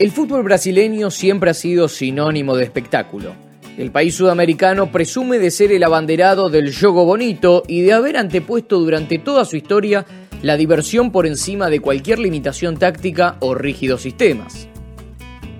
El 0.00 0.12
fútbol 0.12 0.42
brasileño 0.44 1.10
siempre 1.10 1.50
ha 1.50 1.54
sido 1.54 1.86
sinónimo 1.86 2.56
de 2.56 2.64
espectáculo. 2.64 3.34
El 3.76 3.90
país 3.90 4.14
sudamericano 4.14 4.90
presume 4.90 5.38
de 5.38 5.50
ser 5.50 5.72
el 5.72 5.82
abanderado 5.82 6.48
del 6.48 6.74
juego 6.74 7.04
bonito 7.04 7.64
y 7.68 7.82
de 7.82 7.92
haber 7.92 8.16
antepuesto 8.16 8.78
durante 8.78 9.18
toda 9.18 9.44
su 9.44 9.58
historia 9.58 10.06
la 10.40 10.56
diversión 10.56 11.12
por 11.12 11.26
encima 11.26 11.68
de 11.68 11.80
cualquier 11.80 12.18
limitación 12.18 12.78
táctica 12.78 13.36
o 13.40 13.54
rígidos 13.54 14.00
sistemas. 14.00 14.68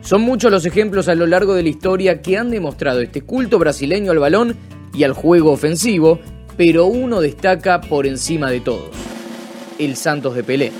Son 0.00 0.22
muchos 0.22 0.50
los 0.50 0.64
ejemplos 0.64 1.08
a 1.08 1.14
lo 1.14 1.26
largo 1.26 1.52
de 1.52 1.62
la 1.62 1.68
historia 1.68 2.22
que 2.22 2.38
han 2.38 2.50
demostrado 2.50 3.02
este 3.02 3.20
culto 3.20 3.58
brasileño 3.58 4.10
al 4.10 4.20
balón 4.20 4.56
y 4.94 5.04
al 5.04 5.12
juego 5.12 5.52
ofensivo, 5.52 6.18
pero 6.56 6.86
uno 6.86 7.20
destaca 7.20 7.82
por 7.82 8.06
encima 8.06 8.50
de 8.50 8.60
todos, 8.60 8.88
el 9.78 9.96
Santos 9.96 10.34
de 10.34 10.44
Pelé. 10.44 10.72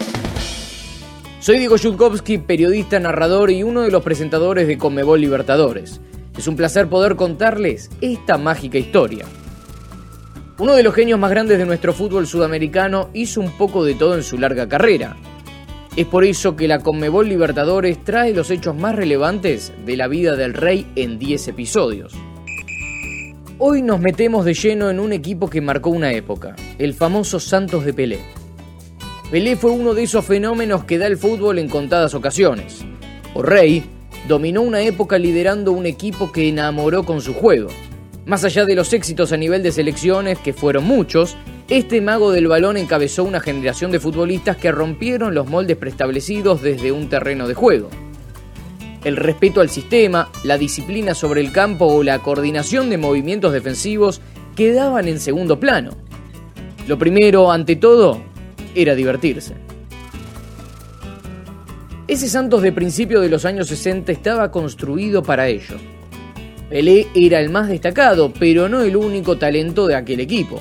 Soy 1.41 1.59
Diego 1.59 1.77
Yutkowski, 1.77 2.37
periodista, 2.37 3.01
narrador 3.01 3.51
y 3.51 3.63
uno 3.63 3.81
de 3.81 3.91
los 3.91 4.03
presentadores 4.03 4.69
de 4.69 4.77
Conmebol 4.77 5.23
Libertadores. 5.23 5.99
Es 6.37 6.47
un 6.47 6.55
placer 6.55 6.87
poder 6.89 7.17
contarles 7.17 7.89
esta 8.03 8.37
mágica 8.37 8.77
historia. 8.77 9.25
Uno 10.59 10.75
de 10.75 10.83
los 10.83 10.93
genios 10.93 11.19
más 11.19 11.31
grandes 11.31 11.57
de 11.57 11.65
nuestro 11.65 11.95
fútbol 11.95 12.27
sudamericano 12.27 13.09
hizo 13.15 13.41
un 13.41 13.57
poco 13.57 13.87
de 13.87 13.95
todo 13.95 14.17
en 14.17 14.23
su 14.23 14.37
larga 14.37 14.69
carrera. 14.69 15.17
Es 15.97 16.05
por 16.05 16.25
eso 16.25 16.57
que 16.57 16.69
la 16.69 16.81
Conmebol 16.81 17.27
Libertadores 17.27 18.05
trae 18.05 18.35
los 18.35 18.51
hechos 18.51 18.77
más 18.77 18.95
relevantes 18.95 19.73
de 19.87 19.97
la 19.97 20.09
vida 20.09 20.37
del 20.37 20.53
rey 20.53 20.87
en 20.95 21.19
10 21.19 21.49
episodios. 21.49 22.13
Hoy 23.57 23.81
nos 23.81 23.99
metemos 23.99 24.45
de 24.45 24.53
lleno 24.53 24.91
en 24.91 25.01
un 25.01 25.15
equipo 25.15 25.49
que 25.49 25.63
marcó 25.63 25.89
una 25.89 26.13
época, 26.13 26.55
el 26.79 26.93
famoso 26.93 27.41
Santos 27.41 27.87
de 27.87 27.95
Pelé. 27.95 28.40
Pelé 29.31 29.55
fue 29.55 29.71
uno 29.71 29.95
de 29.95 30.03
esos 30.03 30.25
fenómenos 30.25 30.83
que 30.83 30.99
da 30.99 31.07
el 31.07 31.17
fútbol 31.17 31.61
en 31.61 31.69
contadas 31.69 32.15
ocasiones. 32.15 32.85
O 33.33 33.45
dominó 34.27 34.61
una 34.63 34.83
época 34.83 35.19
liderando 35.19 35.71
un 35.71 35.87
equipo 35.87 36.33
que 36.33 36.49
enamoró 36.49 37.05
con 37.05 37.21
su 37.21 37.33
juego. 37.33 37.69
Más 38.27 38.43
allá 38.43 38.65
de 38.65 38.75
los 38.75 38.93
éxitos 38.93 39.31
a 39.31 39.37
nivel 39.37 39.63
de 39.63 39.71
selecciones, 39.71 40.41
que 40.41 40.53
fueron 40.53 40.83
muchos, 40.83 41.37
este 41.69 42.01
mago 42.01 42.33
del 42.33 42.49
balón 42.49 42.77
encabezó 42.77 43.23
una 43.23 43.39
generación 43.39 43.93
de 43.93 44.01
futbolistas 44.01 44.57
que 44.57 44.73
rompieron 44.73 45.33
los 45.33 45.47
moldes 45.47 45.77
preestablecidos 45.77 46.61
desde 46.61 46.91
un 46.91 47.09
terreno 47.09 47.47
de 47.47 47.55
juego. 47.55 47.89
El 49.05 49.17
respeto 49.17 49.61
al 49.61 49.71
sistema, 49.71 50.29
la 50.43 50.59
disciplina 50.59 51.15
sobre 51.15 51.41
el 51.41 51.53
campo 51.53 51.87
o 51.87 52.03
la 52.03 52.19
coordinación 52.19 52.91
de 52.91 52.99
movimientos 52.99 53.53
defensivos 53.53 54.21
quedaban 54.57 55.07
en 55.07 55.21
segundo 55.21 55.61
plano. 55.61 55.93
Lo 56.89 56.99
primero, 56.99 57.53
ante 57.53 57.77
todo, 57.77 58.30
era 58.75 58.95
divertirse. 58.95 59.55
Ese 62.07 62.29
Santos 62.29 62.63
de 62.63 62.73
principio 62.73 63.21
de 63.21 63.29
los 63.29 63.45
años 63.45 63.69
60 63.69 64.11
estaba 64.11 64.51
construido 64.51 65.23
para 65.23 65.47
ello. 65.47 65.77
Pelé 66.69 67.07
era 67.15 67.41
el 67.41 67.51
más 67.51 67.69
destacado, 67.69 68.33
pero 68.37 68.69
no 68.69 68.83
el 68.83 68.97
único 68.97 69.39
talento 69.39 69.87
de 69.87 69.95
aquel 69.95 70.21
equipo. 70.21 70.61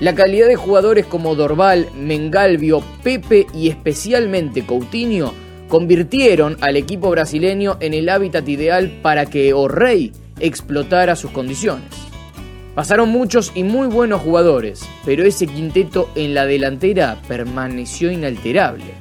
La 0.00 0.14
calidad 0.14 0.46
de 0.46 0.56
jugadores 0.56 1.06
como 1.06 1.34
Dorval, 1.34 1.88
Mengalvio, 1.94 2.82
Pepe 3.02 3.46
y 3.54 3.68
especialmente 3.68 4.64
Coutinho 4.64 5.32
convirtieron 5.68 6.56
al 6.60 6.76
equipo 6.76 7.10
brasileño 7.10 7.76
en 7.80 7.94
el 7.94 8.08
hábitat 8.08 8.46
ideal 8.48 8.90
para 9.02 9.26
que 9.26 9.54
O'Reilly 9.54 10.12
explotara 10.38 11.16
sus 11.16 11.30
condiciones. 11.30 12.09
Pasaron 12.74 13.08
muchos 13.08 13.52
y 13.54 13.64
muy 13.64 13.88
buenos 13.88 14.22
jugadores, 14.22 14.88
pero 15.04 15.24
ese 15.24 15.46
quinteto 15.46 16.08
en 16.14 16.34
la 16.34 16.46
delantera 16.46 17.20
permaneció 17.26 18.10
inalterable. 18.12 18.94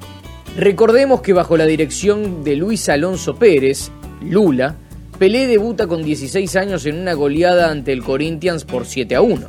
Recordemos 0.57 1.21
que 1.21 1.33
bajo 1.33 1.55
la 1.55 1.65
dirección 1.65 2.43
de 2.43 2.55
Luis 2.55 2.89
Alonso 2.89 3.35
Pérez, 3.35 3.91
Lula, 4.21 4.75
Pelé 5.19 5.47
debuta 5.47 5.85
con 5.85 6.01
16 6.01 6.55
años 6.55 6.85
en 6.85 6.97
una 6.97 7.13
goleada 7.13 7.69
ante 7.69 7.91
el 7.91 8.03
Corinthians 8.03 8.63
por 8.63 8.85
7 8.85 9.15
a 9.15 9.21
1. 9.21 9.47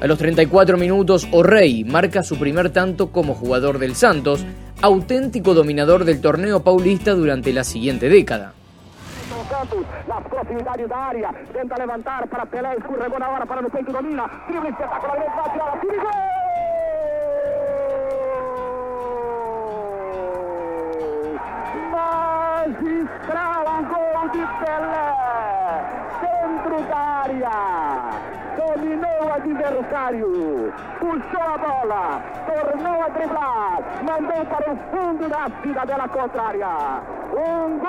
A 0.00 0.06
los 0.06 0.18
34 0.18 0.76
minutos, 0.76 1.26
O'Reilly 1.32 1.84
marca 1.84 2.22
su 2.22 2.36
primer 2.36 2.68
tanto 2.68 3.10
como 3.10 3.34
jugador 3.34 3.78
del 3.78 3.94
Santos, 3.94 4.44
auténtico 4.82 5.54
dominador 5.54 6.04
del 6.04 6.20
torneo 6.20 6.62
paulista 6.62 7.14
durante 7.14 7.54
la 7.54 7.64
siguiente 7.64 8.10
década. 8.10 8.52
Santos, 9.48 9.84
las 10.06 10.22
proximidades 10.24 10.88
da 10.88 11.06
área, 11.06 11.30
tenta 11.52 11.76
levantar 11.76 12.26
para 12.28 12.46
Pelé, 12.46 12.76
escorregou 12.76 13.18
na 13.18 13.28
hora 13.28 13.46
para 13.46 13.62
no 13.62 13.70
peito, 13.70 13.92
domina, 13.92 14.28
drible 14.48 14.70
espetacular, 14.70 15.18
vai 15.18 15.50
tirar, 15.52 15.80
tira 15.80 16.02
gol! 16.02 16.12
Magistral 22.54 23.66
gol 23.92 24.28
de 24.30 24.44
Pelé, 24.60 25.12
dentro 26.22 26.76
da 26.88 26.98
área, 27.24 27.56
dominou 28.56 29.18
o 29.24 29.32
adversário, 29.32 30.72
puxou 31.00 31.42
a 31.42 31.58
bola, 31.58 32.22
tornou 32.46 33.02
a 33.02 33.08
driblar, 33.08 33.78
mandou 34.08 34.46
para 34.46 34.72
o 34.72 34.76
fundo 34.90 35.28
da 35.28 35.50
cidadela 35.62 36.08
contrária. 36.08 37.23
Gol 37.34 37.70
Mundo. 37.70 37.84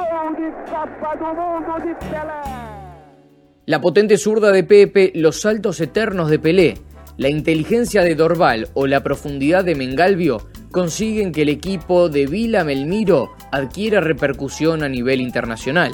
La 3.67 3.81
potente 3.81 4.17
zurda 4.17 4.51
de 4.51 4.63
Pepe, 4.63 5.11
los 5.16 5.41
saltos 5.41 5.79
eternos 5.81 6.29
de 6.29 6.39
Pelé, 6.39 6.78
la 7.17 7.29
inteligencia 7.29 8.03
de 8.03 8.16
Dorval 8.16 8.69
o 8.73 8.88
la 8.88 9.03
profundidad 9.03 9.63
de 9.63 9.75
Mengalvio 9.75 10.47
consiguen 10.72 11.31
que 11.31 11.44
el 11.44 11.50
equipo 11.50 12.09
de 12.09 12.28
Vila 12.28 12.63
Melmiro 12.63 13.33
adquiera 13.51 14.01
repercusión 14.01 14.83
a 14.83 14.89
nivel 14.89 15.22
internacional. 15.22 15.94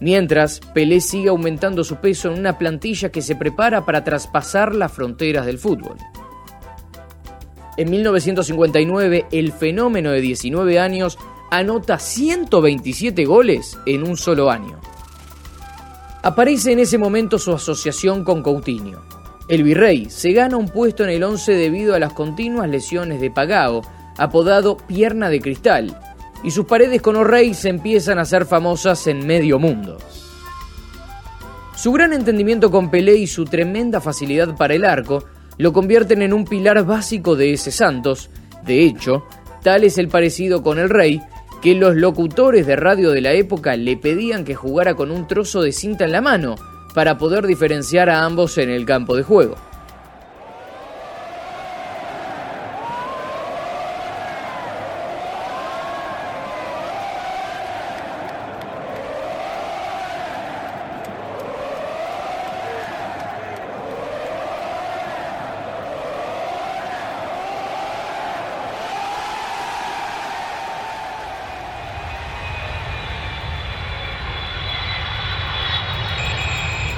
Mientras, 0.00 0.60
Pelé 0.74 1.00
sigue 1.00 1.28
aumentando 1.28 1.84
su 1.84 1.96
peso 1.96 2.32
en 2.32 2.38
una 2.38 2.58
plantilla 2.58 3.10
que 3.10 3.22
se 3.22 3.36
prepara 3.36 3.84
para 3.84 4.04
traspasar 4.04 4.74
las 4.74 4.92
fronteras 4.92 5.46
del 5.46 5.58
fútbol. 5.58 5.96
En 7.76 7.90
1959, 7.90 9.26
el 9.32 9.52
fenómeno 9.52 10.10
de 10.10 10.20
19 10.20 10.78
años 10.78 11.18
anota 11.52 11.98
127 11.98 13.26
goles 13.26 13.78
en 13.84 14.04
un 14.04 14.16
solo 14.16 14.50
año. 14.50 14.80
Aparece 16.22 16.72
en 16.72 16.78
ese 16.78 16.96
momento 16.96 17.38
su 17.38 17.52
asociación 17.52 18.24
con 18.24 18.42
Coutinho. 18.42 19.02
El 19.48 19.62
virrey 19.62 20.08
se 20.08 20.32
gana 20.32 20.56
un 20.56 20.70
puesto 20.70 21.04
en 21.04 21.10
el 21.10 21.22
11 21.22 21.52
debido 21.52 21.94
a 21.94 21.98
las 21.98 22.14
continuas 22.14 22.70
lesiones 22.70 23.20
de 23.20 23.30
Pagao, 23.30 23.82
apodado 24.16 24.78
Pierna 24.78 25.28
de 25.28 25.42
Cristal, 25.42 26.00
y 26.42 26.52
sus 26.52 26.64
paredes 26.64 27.02
con 27.02 27.16
O'Reilly 27.16 27.52
se 27.52 27.68
empiezan 27.68 28.18
a 28.18 28.22
hacer 28.22 28.46
famosas 28.46 29.06
en 29.06 29.26
medio 29.26 29.58
mundo. 29.58 29.98
Su 31.76 31.92
gran 31.92 32.14
entendimiento 32.14 32.70
con 32.70 32.90
Pelé 32.90 33.16
y 33.16 33.26
su 33.26 33.44
tremenda 33.44 34.00
facilidad 34.00 34.56
para 34.56 34.72
el 34.72 34.86
arco 34.86 35.24
lo 35.58 35.74
convierten 35.74 36.22
en 36.22 36.32
un 36.32 36.46
pilar 36.46 36.82
básico 36.86 37.36
de 37.36 37.52
ese 37.52 37.70
Santos. 37.70 38.30
De 38.64 38.84
hecho, 38.84 39.26
tal 39.62 39.84
es 39.84 39.98
el 39.98 40.08
parecido 40.08 40.62
con 40.62 40.78
el 40.78 40.88
rey 40.88 41.20
que 41.62 41.74
los 41.76 41.94
locutores 41.94 42.66
de 42.66 42.74
radio 42.74 43.12
de 43.12 43.20
la 43.20 43.32
época 43.32 43.76
le 43.76 43.96
pedían 43.96 44.44
que 44.44 44.56
jugara 44.56 44.94
con 44.94 45.12
un 45.12 45.28
trozo 45.28 45.62
de 45.62 45.72
cinta 45.72 46.04
en 46.04 46.12
la 46.12 46.20
mano 46.20 46.56
para 46.92 47.18
poder 47.18 47.46
diferenciar 47.46 48.10
a 48.10 48.24
ambos 48.24 48.58
en 48.58 48.68
el 48.68 48.84
campo 48.84 49.16
de 49.16 49.22
juego. 49.22 49.56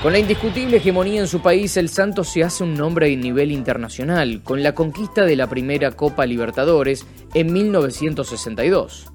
Con 0.05 0.13
la 0.13 0.19
indiscutible 0.19 0.77
hegemonía 0.77 1.23
en 1.23 1.27
su 1.27 1.41
país, 1.41 1.79
el 1.79 1.89
Santos 1.89 2.29
se 2.29 2.45
hace 2.45 2.63
un 2.63 2.75
nombre 2.75 3.11
a 3.11 3.17
nivel 3.17 3.51
internacional, 3.51 4.43
con 4.43 4.63
la 4.63 4.75
conquista 4.75 5.25
de 5.25 5.35
la 5.35 5.49
primera 5.49 5.93
Copa 5.93 6.27
Libertadores 6.27 7.07
en 7.33 7.51
1962. 7.51 9.07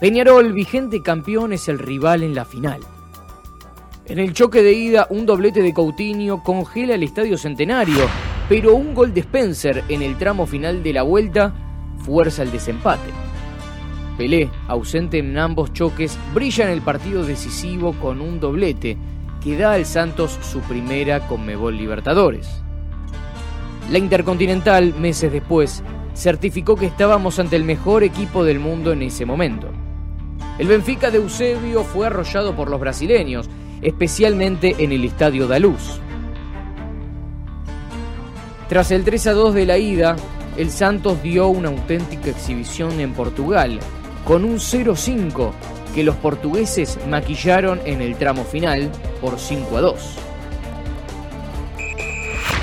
Peñarol, 0.00 0.54
vigente 0.54 1.02
campeón, 1.02 1.52
es 1.52 1.68
el 1.68 1.78
rival 1.78 2.22
en 2.22 2.34
la 2.34 2.46
final. 2.46 2.80
En 4.06 4.18
el 4.18 4.32
choque 4.32 4.62
de 4.62 4.72
ida, 4.72 5.06
un 5.10 5.26
doblete 5.26 5.60
de 5.60 5.74
Coutinho 5.74 6.42
congela 6.42 6.94
el 6.94 7.02
Estadio 7.02 7.36
Centenario, 7.36 8.08
pero 8.48 8.74
un 8.74 8.94
gol 8.94 9.12
de 9.12 9.20
Spencer 9.20 9.84
en 9.90 10.00
el 10.00 10.16
tramo 10.16 10.46
final 10.46 10.82
de 10.82 10.94
la 10.94 11.02
vuelta 11.02 11.52
fuerza 11.98 12.42
el 12.42 12.50
desempate. 12.50 13.10
Pelé, 14.16 14.48
ausente 14.66 15.18
en 15.18 15.36
ambos 15.36 15.74
choques, 15.74 16.18
brilla 16.32 16.64
en 16.64 16.70
el 16.70 16.80
partido 16.80 17.22
decisivo 17.22 17.92
con 18.00 18.22
un 18.22 18.40
doblete, 18.40 18.96
que 19.42 19.56
da 19.56 19.72
al 19.72 19.86
Santos 19.86 20.38
su 20.40 20.60
primera 20.60 21.26
Conmebol 21.26 21.76
Libertadores. 21.76 22.62
La 23.90 23.98
Intercontinental, 23.98 24.94
meses 24.94 25.32
después, 25.32 25.82
certificó 26.14 26.76
que 26.76 26.86
estábamos 26.86 27.38
ante 27.38 27.56
el 27.56 27.64
mejor 27.64 28.04
equipo 28.04 28.44
del 28.44 28.60
mundo 28.60 28.92
en 28.92 29.02
ese 29.02 29.26
momento. 29.26 29.68
El 30.58 30.68
Benfica 30.68 31.10
de 31.10 31.18
Eusebio 31.18 31.82
fue 31.82 32.06
arrollado 32.06 32.54
por 32.54 32.70
los 32.70 32.78
brasileños, 32.78 33.48
especialmente 33.80 34.76
en 34.78 34.92
el 34.92 35.04
Estadio 35.04 35.48
da 35.48 35.58
Luz. 35.58 36.00
Tras 38.68 38.90
el 38.90 39.04
3 39.04 39.26
a 39.26 39.32
2 39.32 39.54
de 39.54 39.66
la 39.66 39.78
ida, 39.78 40.16
el 40.56 40.70
Santos 40.70 41.22
dio 41.22 41.48
una 41.48 41.68
auténtica 41.68 42.30
exhibición 42.30 43.00
en 43.00 43.12
Portugal, 43.12 43.80
con 44.24 44.44
un 44.44 44.56
0-5 44.56 45.50
que 45.94 46.04
los 46.04 46.16
portugueses 46.16 46.98
maquillaron 47.08 47.80
en 47.84 48.00
el 48.00 48.16
tramo 48.16 48.44
final 48.44 48.90
por 49.20 49.38
5 49.38 49.76
a 49.76 49.80
2. 49.80 50.18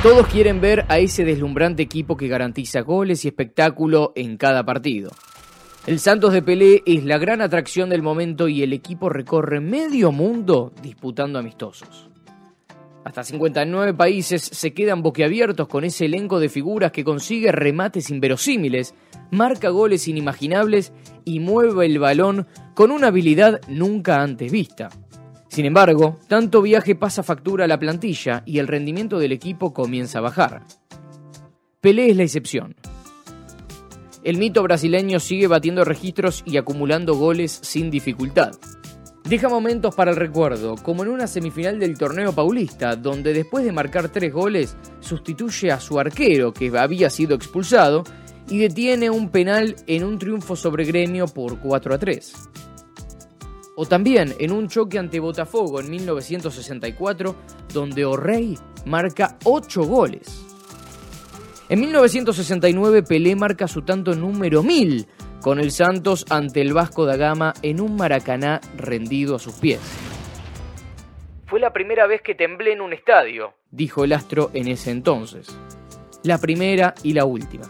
Todos 0.01 0.27
quieren 0.27 0.61
ver 0.61 0.85
a 0.87 0.99
ese 0.99 1.25
deslumbrante 1.25 1.83
equipo 1.83 2.15
que 2.15 2.29
garantiza 2.29 2.81
goles 2.81 3.25
y 3.25 3.27
espectáculo 3.27 4.13
en 4.15 4.37
cada 4.37 4.65
partido. 4.65 5.11
El 5.87 5.99
Santos 5.99 6.33
de 6.33 6.41
Pelé 6.41 6.83
es 6.85 7.03
la 7.03 7.17
gran 7.17 7.41
atracción 7.41 7.89
del 7.89 8.01
momento 8.01 8.47
y 8.47 8.63
el 8.63 8.73
equipo 8.73 9.09
recorre 9.09 9.59
medio 9.59 10.11
mundo 10.11 10.71
disputando 10.81 11.39
amistosos. 11.39 12.09
Hasta 13.04 13.24
59 13.24 13.94
países 13.94 14.42
se 14.42 14.74
quedan 14.74 15.01
boquiabiertos 15.01 15.68
con 15.68 15.84
ese 15.84 16.06
elenco 16.06 16.40
de 16.40 16.50
figuras 16.50 16.92
que 16.92 17.04
consigue 17.04 17.51
remates 17.51 18.10
inverosímiles, 18.10 18.94
marca 19.31 19.69
goles 19.69 20.07
inimaginables 20.07 20.92
y 21.24 21.40
mueve 21.40 21.86
el 21.86 22.00
balón 22.00 22.48
con 22.75 22.92
una 22.92 23.07
habilidad 23.07 23.62
nunca 23.68 24.22
antes 24.22 24.51
vista. 24.51 24.90
Sin 25.48 25.66
embargo, 25.66 26.19
tanto 26.28 26.62
viaje 26.62 26.96
pasa 26.96 27.24
factura 27.24 27.66
a 27.66 27.68
la 27.68 27.80
plantilla 27.80 28.44
y 28.46 28.60
el 28.60 28.68
rendimiento 28.68 29.18
del 29.18 29.31
equipo 29.31 29.74
comienza 29.74 30.19
a 30.19 30.22
bajar. 30.22 30.63
Pelé 31.81 32.12
es 32.12 32.18
la 32.18 32.24
excepción. 32.24 32.75
El 34.24 34.38
mito 34.38 34.62
brasileño 34.62 35.19
sigue 35.19 35.48
batiendo 35.48 35.86
registros 35.86 36.44
y 36.46 36.57
acumulando 36.57 37.16
goles 37.16 37.57
sin 37.63 37.90
dificultad. 37.90 38.51
Deja 39.29 39.47
momentos 39.47 39.93
para 39.93 40.09
el 40.09 40.17
recuerdo, 40.17 40.75
como 40.75 41.03
en 41.03 41.09
una 41.09 41.27
semifinal 41.27 41.77
del 41.77 41.99
torneo 41.99 42.33
paulista, 42.33 42.95
donde 42.95 43.31
después 43.31 43.63
de 43.63 43.71
marcar 43.71 44.09
tres 44.09 44.33
goles, 44.33 44.75
sustituye 45.01 45.71
a 45.71 45.79
su 45.79 45.99
arquero, 45.99 46.51
que 46.51 46.75
había 46.75 47.11
sido 47.11 47.35
expulsado, 47.35 48.03
y 48.49 48.57
detiene 48.57 49.11
un 49.11 49.29
penal 49.29 49.75
en 49.85 50.03
un 50.03 50.17
triunfo 50.17 50.55
sobre 50.55 50.83
Gremio 50.83 51.27
por 51.27 51.59
4 51.59 51.93
a 51.93 51.99
3 51.99 52.33
o 53.81 53.85
también 53.85 54.35
en 54.39 54.51
un 54.51 54.67
choque 54.67 54.99
ante 54.99 55.21
Botafogo 55.21 55.79
en 55.79 55.89
1964, 55.89 57.33
donde 57.73 58.03
O'Reilly 58.03 58.57
marca 58.85 59.37
8 59.45 59.83
goles. 59.83 60.43
En 61.69 61.79
1969 61.79 63.03
Pelé 63.03 63.37
marca 63.37 63.69
su 63.69 63.83
tanto 63.83 64.15
número 64.15 64.63
1000 64.63 65.07
con 65.41 65.59
el 65.59 65.71
Santos 65.71 66.25
ante 66.30 66.62
el 66.62 66.74
Vasco 66.74 67.06
da 67.06 67.15
Gama 67.15 67.53
en 67.62 67.80
un 67.80 67.95
Maracaná 67.95 68.59
rendido 68.75 69.36
a 69.36 69.39
sus 69.39 69.56
pies. 69.56 69.80
Fue 71.45 71.59
la 71.59 71.74
primera 71.74 72.06
vez 72.07 72.21
que 72.21 72.36
temblé 72.36 72.74
en 72.74 72.81
un 72.81 72.94
estadio, 72.94 73.53
dijo 73.71 74.03
el 74.03 74.13
astro 74.13 74.51
en 74.53 74.68
ese 74.68 74.91
entonces. 74.91 75.47
La 76.24 76.38
primera 76.38 76.94
y 77.03 77.13
la 77.13 77.25
última. 77.25 77.65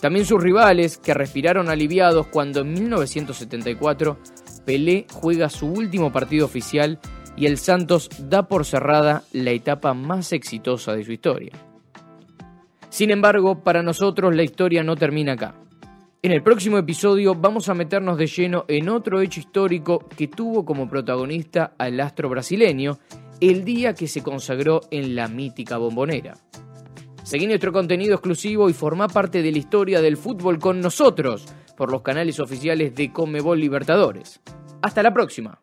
También 0.00 0.26
sus 0.26 0.42
rivales, 0.42 0.98
que 0.98 1.14
respiraron 1.14 1.70
aliviados 1.70 2.26
cuando 2.26 2.60
en 2.60 2.74
1974 2.74 4.18
Pelé 4.66 5.06
juega 5.12 5.48
su 5.48 5.68
último 5.68 6.12
partido 6.12 6.44
oficial 6.44 6.98
y 7.36 7.46
el 7.46 7.56
Santos 7.56 8.10
da 8.18 8.48
por 8.48 8.64
cerrada 8.64 9.22
la 9.32 9.52
etapa 9.52 9.94
más 9.94 10.32
exitosa 10.32 10.94
de 10.94 11.04
su 11.04 11.12
historia. 11.12 11.52
Sin 12.88 13.10
embargo, 13.10 13.62
para 13.62 13.82
nosotros 13.82 14.34
la 14.34 14.42
historia 14.42 14.82
no 14.82 14.96
termina 14.96 15.34
acá. 15.34 15.54
En 16.26 16.32
el 16.32 16.42
próximo 16.42 16.76
episodio 16.76 17.36
vamos 17.36 17.68
a 17.68 17.74
meternos 17.74 18.18
de 18.18 18.26
lleno 18.26 18.64
en 18.66 18.88
otro 18.88 19.20
hecho 19.20 19.38
histórico 19.38 20.00
que 20.16 20.26
tuvo 20.26 20.64
como 20.64 20.88
protagonista 20.88 21.74
al 21.78 22.00
astro 22.00 22.28
brasileño 22.28 22.98
el 23.40 23.64
día 23.64 23.94
que 23.94 24.08
se 24.08 24.24
consagró 24.24 24.80
en 24.90 25.14
la 25.14 25.28
mítica 25.28 25.76
bombonera. 25.76 26.34
Seguí 27.22 27.46
nuestro 27.46 27.72
contenido 27.72 28.14
exclusivo 28.14 28.68
y 28.68 28.72
forma 28.72 29.06
parte 29.06 29.40
de 29.40 29.52
la 29.52 29.58
historia 29.58 30.00
del 30.00 30.16
fútbol 30.16 30.58
con 30.58 30.80
nosotros 30.80 31.46
por 31.76 31.92
los 31.92 32.02
canales 32.02 32.40
oficiales 32.40 32.92
de 32.96 33.12
Comebol 33.12 33.60
Libertadores. 33.60 34.40
Hasta 34.82 35.04
la 35.04 35.14
próxima. 35.14 35.60